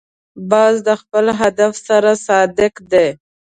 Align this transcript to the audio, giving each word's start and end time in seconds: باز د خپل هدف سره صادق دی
باز 0.51 0.75
د 0.87 0.89
خپل 1.01 1.25
هدف 1.39 1.73
سره 1.87 2.11
صادق 2.27 2.73
دی 2.91 3.07